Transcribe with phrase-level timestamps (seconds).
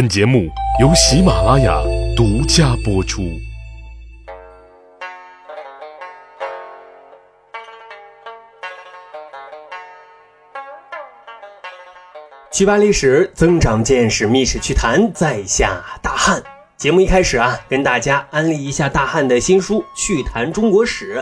[0.00, 0.48] 本节目
[0.80, 1.78] 由喜马拉雅
[2.16, 3.20] 独家播出。
[12.50, 16.42] 趣扒历史，增长见识，密史趣谈，在下大汉。
[16.78, 21.18] 节目一开始啊，跟大家安利一下大汉的新书《趣谈中国史》，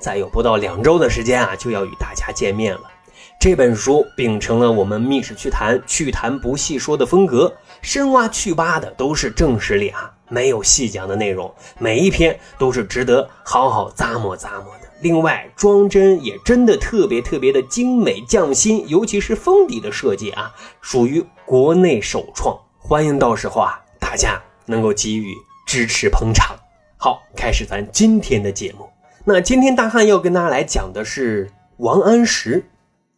[0.00, 2.95] 再有不到两周的时间啊，就要与大家见面了。
[3.38, 14.88] 这本书秉承了我们密史趣谈、趣谈不细说的风格，深挖趣扒的都是正史里啊没有细讲的内容，每一篇都是值得好好咂摸咂摸的。
[15.00, 22.58] 另外，装帧也真的特别特别的精美匠心，尤其是封底的设计啊，属于国内首创。
[22.78, 25.34] 欢迎到时候啊，大家能够给予
[25.66, 26.56] 支持捧场。
[26.96, 28.88] 好，开始咱今天的节目。
[29.24, 32.64] 那今天大汉要跟大家来讲的是王安石。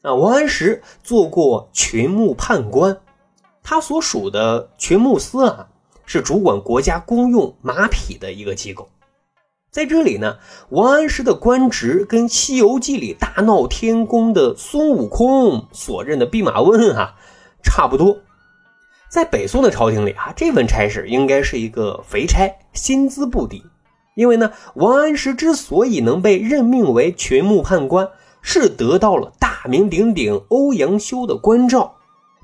[0.03, 2.99] 啊，王安石做过群牧判官，
[3.65, 5.69] 他所属的群牧司啊，
[6.07, 8.89] 是主管国家公用马匹的一个机构。
[9.73, 10.39] 在这里呢，
[10.71, 17.17] 王安石的官职跟《西游记》里大闹天宫的孙悟空所任的弼马温啊
[17.63, 18.19] 差不多。
[19.11, 23.65] 在北宋的朝廷里啊，这份差事应该是一个肥差，薪资不低。
[24.15, 28.09] 因为呢，王安石之所以能被任命为群牧判官。
[28.51, 31.97] 是得到了大名鼎鼎欧阳修的关照。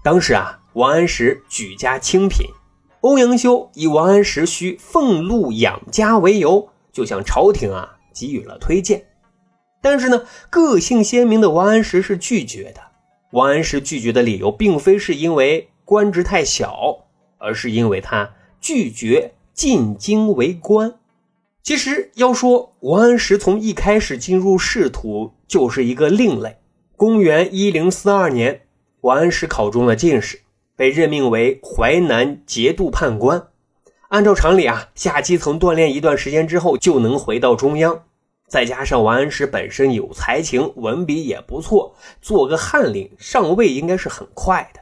[0.03, 2.47] 当时啊，王安石举家清贫，
[3.01, 9.07] 欧阳修以王安石需俸禄养家为由，就向朝廷啊给予了推荐。
[9.81, 12.83] 但是呢，个性鲜明的王安石是拒绝的。
[13.31, 17.07] 王安石拒绝的理由，并非是因为官职太小，
[17.39, 20.97] 而是因为他拒绝进京为官。
[21.65, 26.59] 其实要说王安石从一开始进入仕途就是一个另类。
[26.95, 28.67] 公元一零四二年，
[29.01, 30.43] 王安石考中了进士，
[30.77, 33.49] 被任命为淮南节度判官。
[34.09, 38.03] 按照常理啊，下基层锻炼一段时间之后就能回到中央。
[38.47, 44.81] 再加上王安石本身有才情，文笔也不错，做个翰林上位应该是很快的。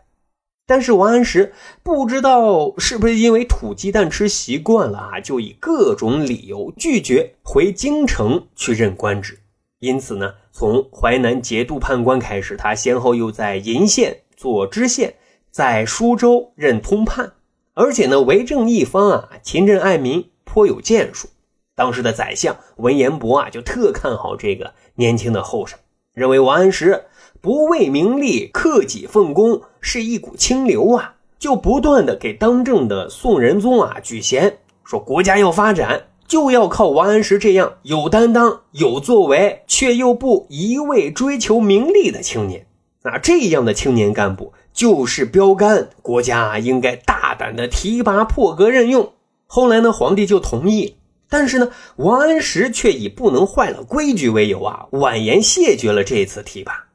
[0.64, 1.52] 但是王安石
[1.82, 9.40] 不知道是不是因为土鸡蛋吃习惯了啊，就以各种理由拒绝回京城去任官职。
[9.80, 15.14] 因此呢，从淮南节度判官开始，他先后又在鄞县做知县，
[15.50, 17.32] 在舒州任通判，
[17.74, 21.28] 而且呢，为政一方啊，勤政爱民，颇有建树。
[21.74, 25.76] 当时的宰相文彦博啊，就特看好这个年轻的后生，
[26.14, 27.06] 认为王安石。
[27.42, 31.16] 不为名利，克己奉公，是一股清流啊！
[31.40, 42.64] 就不断的给当政的宋仁宗啊举贤，说国家要发展，就要靠王安石这样有担当、有作为，却又不一味追求名利的青年。
[43.02, 49.14] 那这样的青年干部就是标杆，国家应该大胆的提拔破格任用。
[49.48, 50.94] 后来呢，皇帝就同意，
[51.28, 56.86] 但是呢，王安石却以不能坏了规矩为由啊，婉言谢绝了这次提拔。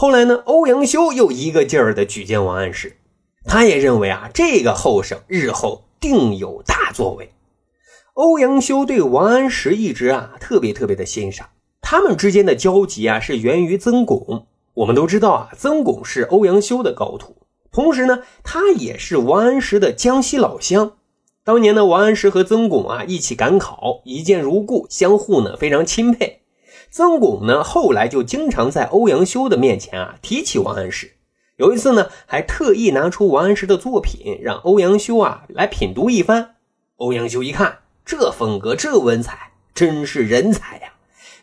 [0.00, 2.98] 后来呢，欧阳修又一个劲儿的举荐王安石，
[3.46, 7.32] 他也认为啊，这个后生日后定有大作为。
[8.14, 11.48] 欧阳修对王安石一直啊特别特别的欣赏，
[11.80, 14.46] 他们之间的交集啊是源于曾巩。
[14.74, 17.34] 我们都知道啊，曾巩是欧阳修的高徒，
[17.72, 20.92] 同时呢，他也是王安石的江西老乡。
[21.42, 26.42] 当年呢，王安石和曾巩啊一起赶考，一见如故，相互呢非常钦佩。
[26.90, 31.12] 曾巩呢，后来就经常在欧阳修的面前啊提起王安石。
[31.56, 36.56] 有一次呢，还特意拿出王安石的作品，让欧阳修啊来品读一番。
[36.96, 40.92] 欧阳修一看，这风格，这文采，真是人才呀！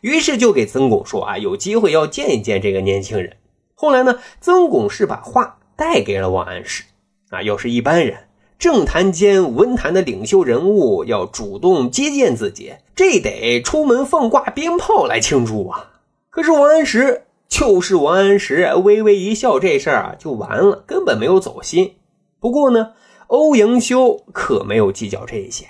[0.01, 3.38] 于是就给曾巩说啊，有机会要见一见这个年轻人。
[3.73, 6.84] 后来呢，曾巩是把话带给了王安石。
[7.29, 8.28] 啊，要是一般人。
[8.57, 15.91] 政坛间文坛的领袖人物要主动接见自己，这得出门放挂鞭炮来庆祝啊！
[16.29, 21.95] 可是王安石就是王安石，微微一笑，这事儿啊就完了，根本没有走心。
[22.39, 22.93] 不过呢，
[23.27, 25.66] 欧阳修可没有计较这些。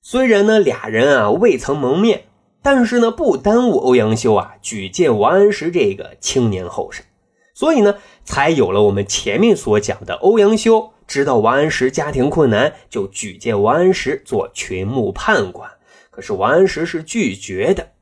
[0.00, 2.24] 虽然呢俩人啊未曾谋面，
[2.62, 7.04] 但是呢不耽误欧阳修啊举荐王安石这个青年后生，
[7.52, 10.90] 所以呢才有了我们前面所讲的欧阳修。
[11.08, 15.68] 知道王安石家庭困难，就举荐王安石做群牧判官。
[16.10, 17.92] 可是王安石是拒绝的。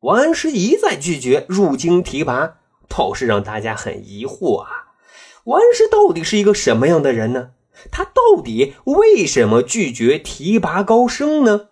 [0.00, 2.56] 王安石一再拒绝入京提拔，
[2.88, 4.96] 倒是让大家很疑惑啊！
[5.44, 7.50] 王安石到底是一个什么样的人呢？
[7.90, 11.68] 他到底为什么拒绝提拔高升呢？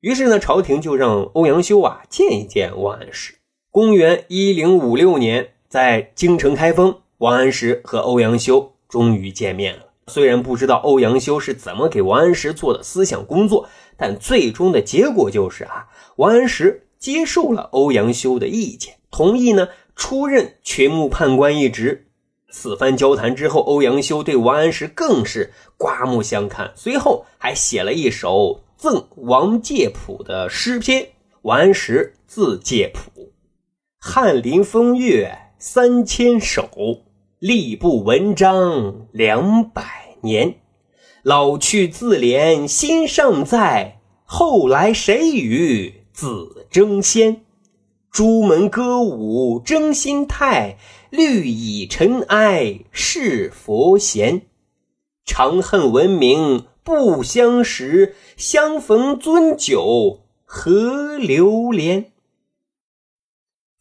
[0.00, 3.34] 于是呢，朝廷就让欧阳修啊见一见王安石。
[3.70, 9.83] 公元一零五六年，在京城开封，王安石和欧阳修终于见面了。
[10.06, 15.86] 虽然不知道欧阳修是怎么给王安石做的思想工作，但最终的结果就是啊，
[16.16, 22.08] 王安石接受了欧阳修的意见，同意呢出任群牧判官一职。
[22.50, 31.08] 此番交谈之后，欧阳修对王安石更是刮目相看，随后还写了一首赠王介甫的诗篇。
[31.42, 33.32] 王安石字介甫，
[33.98, 36.68] 翰林风月三千首。
[37.44, 40.54] 吏部文章两百年，
[41.22, 47.42] 老去自怜心尚在，后来谁与子争先？
[48.10, 50.78] 朱门歌舞争心态，
[51.10, 54.46] 绿蚁尘埃是佛贤。
[55.26, 62.10] 长恨闻名不相识，相逢樽酒何留连？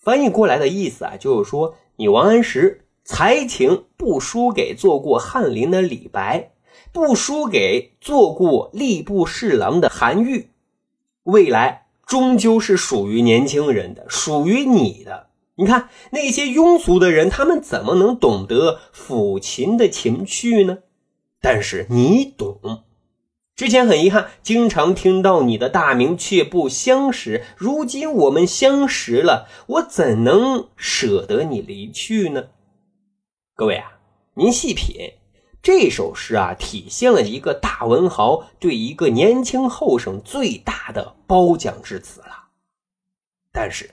[0.01, 2.81] 翻译过来的意思啊，就是说你王安石。
[3.03, 6.51] 才情不输给做过翰林的李白，
[6.91, 10.50] 不输给做过吏部侍郎的韩愈，
[11.23, 15.27] 未来终究是属于年轻人的，属于你的。
[15.55, 20.79] 你看那些庸俗的人，他们怎么能懂得抚琴的情趣呢？
[21.41, 22.83] 但是你懂。
[23.55, 27.44] 之前很遗憾，经常听到你的大名却不相识。
[27.55, 32.45] 如今我们相识了，我怎能舍得你离去呢？
[33.55, 34.00] 各位啊，
[34.33, 34.95] 您细品
[35.61, 42.45] 这首诗啊，体现了一个大文豪对一个年轻后生最大的褒奖之词了。
[43.51, 43.91] 但是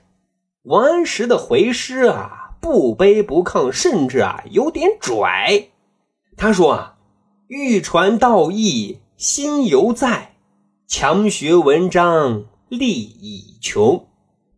[0.63, 5.69] 王安石的回诗啊，不卑不亢，甚至啊有点拽。
[6.39, 6.97] 他说啊
[7.47, 10.37] ：“欲传道义心犹在，
[10.87, 14.07] 强学文章力已穷。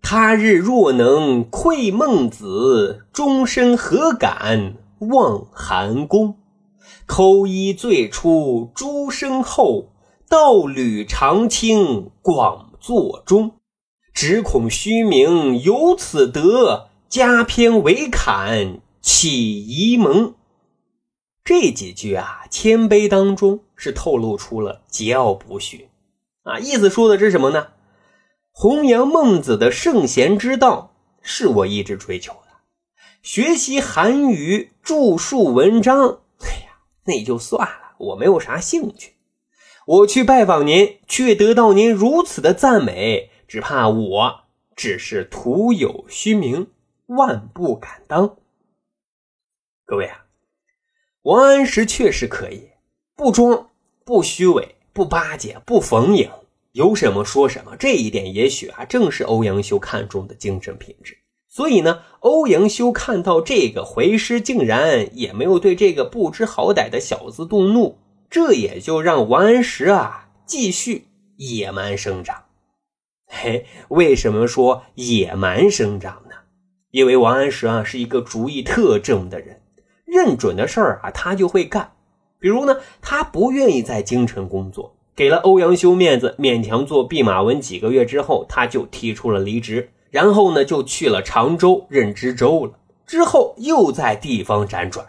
[0.01, 4.75] 他日若能窥孟子，终身何敢？”
[5.11, 6.37] 望寒宫，
[7.07, 9.93] 口一最初诸生后，
[10.29, 13.53] 道侣长青广作中。
[14.15, 20.35] 只恐虚名有此德，加篇为侃起疑蒙。
[21.43, 25.89] 这几句啊，谦卑当中是透露出了桀骜不驯
[26.45, 27.69] 啊，意思说的是什么呢？
[28.53, 32.37] 弘扬孟子的圣贤之道，是我一直追求。
[33.23, 39.13] 学习韩语著述文章，哎呀，那就算了，我没有啥兴趣。
[39.87, 44.41] 我去拜访您，却得到您如此的赞美，只怕我
[44.75, 46.73] 只是徒有虚名，
[47.07, 48.39] 万不敢当。
[49.85, 50.27] 各位啊，
[51.23, 52.71] 王安石确实可以，
[53.15, 53.71] 不装，
[54.05, 56.29] 不虚伪，不巴结，不逢迎，
[56.73, 57.77] 有什么说什么。
[57.77, 61.17] 这一点也许啊，正是欧阳修看重的精神品质。
[61.55, 67.99] 所以呢，欧阳修看到这个回师，竟然也没有对这个不知好歹的小子动怒，
[68.31, 72.45] 这也就让王安石啊继续野蛮生长。
[73.29, 76.37] 嘿，为什么说野蛮生长呢？
[76.91, 79.61] 因为王安石啊是一个主意特正的人，
[80.07, 81.93] 认准的事儿啊他就会干。
[82.39, 89.92] 比如呢，他不愿意在京城工作，给了欧阳修面子，勉强做弼马温几个月之后，他就提出了离职。
[90.13, 92.73] 然后呢，就去了常州任知州了。
[93.07, 95.07] 之后又在地方辗转。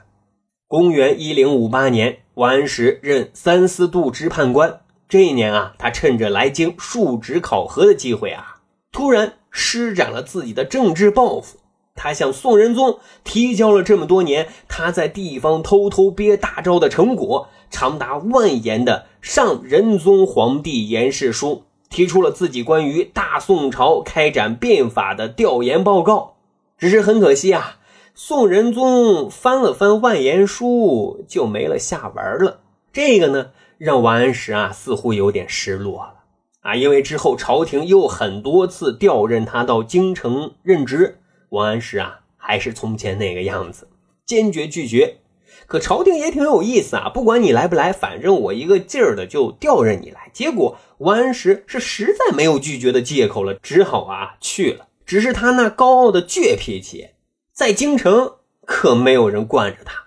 [0.67, 4.79] 公元一零五八年，王安石任三司度支判官。
[5.09, 8.61] 这一年啊，他趁着来京述职考核的机会啊，
[8.93, 11.57] 突然施展了自己的政治抱负。
[11.95, 21.49] 他向宋仁宗提交了这么多年他在地方偷偷憋大招的成果，长达万言的《上仁宗皇帝言事书》。
[21.93, 26.37] 提出了自己关于大宋朝开展变法的调研报告，
[26.75, 27.77] 只是很可惜啊，
[28.15, 32.61] 宋仁宗翻了翻万言书就没了下文了。
[32.91, 36.15] 这个呢，让王安石啊似乎有点失落了
[36.61, 41.19] 啊，因为之后朝廷又很多次调任他到京城任职，
[41.49, 43.87] 王安石啊还是从前那个样子，
[44.25, 45.17] 坚决拒绝。
[45.67, 50.29] 可朝廷也挺有意思啊，不管你来不来，反正我一个劲儿的就调任你来。
[50.33, 54.87] 结果王安石是实在没有拒绝的借口了，只好啊去了。
[55.05, 57.09] 只是他那高傲的倔脾气，
[57.51, 60.03] 在京城可没有人惯着他。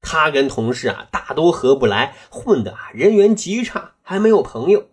[0.00, 4.86] 他跟同事啊大都合不来，混的啊人缘极差，还没有朋友。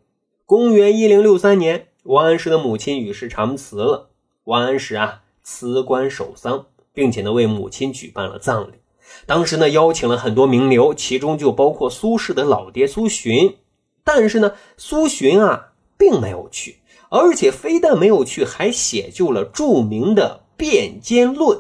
[0.46, 4.10] 公元一零六三年，王安石的母亲与世长辞了，
[4.46, 8.76] 王安石啊辞官守丧，并且呢为母亲举办了葬礼。
[9.26, 13.58] 当时呢，邀请了很多名流，其中就包括苏轼的老爹苏洵。
[14.04, 16.80] 但是呢，苏洵啊，并没有去，
[17.10, 21.60] 而且非但没有去，还写就了著名的《辩奸论》。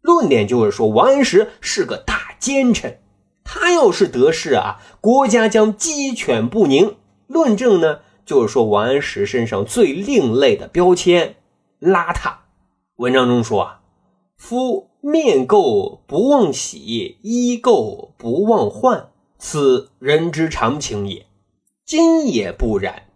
[0.00, 2.98] 论点就是说，王安石是个大奸臣。
[3.44, 6.96] 他要是得势啊，国家将鸡犬不宁。
[7.26, 11.36] 论证呢，就是说王安石身上最另类的标签——
[11.80, 12.34] 邋遢。
[12.96, 13.80] 文章中说啊，
[14.36, 21.26] 夫面垢不忘洗，衣垢不忘换，此人之常情也。
[21.84, 23.08] 今也不然。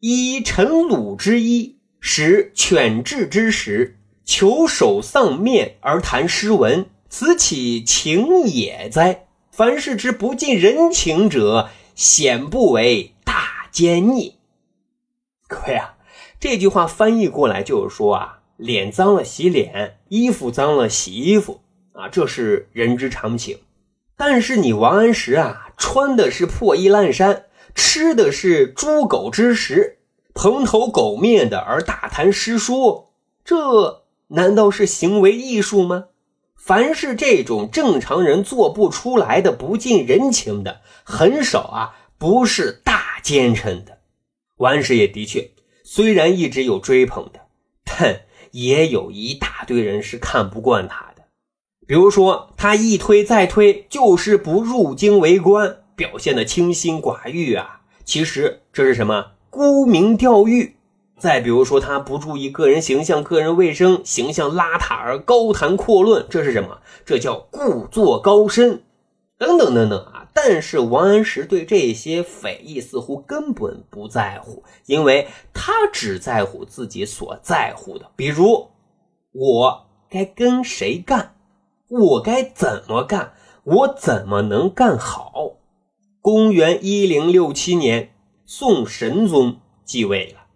[0.00, 9.26] 依陈鲁之衣，使犬彘之时，求首丧面而谈诗文，此岂情也哉？
[9.50, 14.34] 凡事之不近人情者，显不为大奸孽。
[15.48, 15.96] 各位啊，
[16.38, 21.62] 这句话翻译过来就是说啊，脸脏了洗脸，衣服脏了洗衣服
[21.92, 23.58] 啊，这是人之常情。
[24.16, 27.46] 但是你王安石啊，穿的是破衣烂衫。
[27.74, 29.98] 吃的是猪狗之食，
[30.34, 33.06] 蓬头垢面的而大谈诗书，
[33.44, 36.06] 这难道是行为艺术吗？
[36.56, 44.00] 凡是这种正常人做不出来的不近人情的，很少啊，不是大奸臣的。
[44.56, 45.52] 王安石也的确，
[45.84, 47.40] 虽然一直有追捧的，
[47.84, 51.24] 但也有一大堆人是看不惯他的。
[51.86, 55.78] 比如说，他一推再推，就是不入京为官。
[55.96, 59.32] 表现的清心寡欲啊，其实这是什么？
[59.50, 60.76] 沽名钓誉。
[61.18, 66.78] 再比如说，他不注意个人形象、个人卫生，形象邋遢而高谈阔论，这是什么？
[67.04, 68.82] 这叫故作高深，
[69.36, 70.19] 等等等等啊！
[70.42, 78.70] 但是王安石对这些匪议似乎根本不在乎，因为他只在乎自己所在乎的，比如
[79.32, 81.36] 我该跟谁干，
[81.88, 85.58] 我该怎么干，我怎么能干好。
[86.22, 88.14] 公元一零六七年，
[88.46, 90.46] 宋神宗继位了。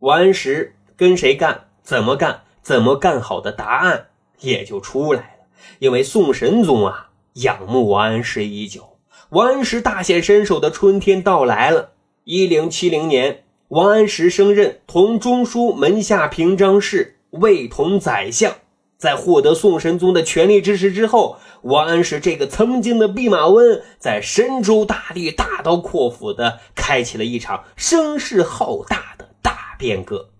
[0.00, 4.08] 王安石跟谁干，怎么干，怎么干好的答案
[4.40, 5.46] 也就出来了。
[5.78, 8.97] 因为宋神宗啊，仰慕王安石已久。
[9.30, 11.92] 王安石大显身手的春天到来了。
[12.24, 18.54] 一零七零年，王安石升任同中书门下平章事，位同宰相。
[18.96, 30.30] 在获得宋神宗的全力支持之后，王安石这个曾经的弼马温，在神州大地大刀阔斧的开启了一场声势浩大的大变革，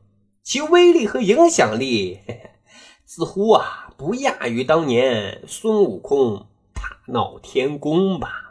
[0.42, 2.20] 其威力和影响力
[3.04, 8.47] 似乎啊不亚于当年孙悟空大闹天宫吧。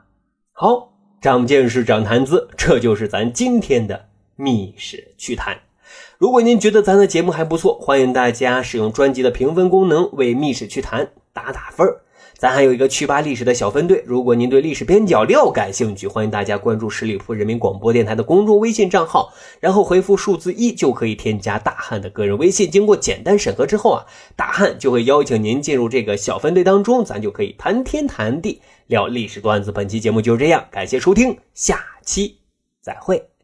[0.59, 5.55] 好，长见识，长谈资，这就是咱今天的密室趣谈。
[6.17, 11.87] 如果您觉得咱的节目还不错，欢迎大家使用专辑的评分功能为《密室趣谈》打打分
[12.35, 22.67] 咱还有一个趣吧历史的小分队，如果您对历史边角料感兴趣，欢迎大家关注十里铺人民广播电台的公众微信账号，然后回复数字一就可以添加大汉的个人微信。
[22.71, 29.71] 经过简单审核之后啊，大汉就会邀请您进入这个小分队当中，咱就可以谈天谈地聊历史段子。
[29.71, 32.39] 本期节目就是这样，感谢收听，下期
[32.81, 33.36] 再会。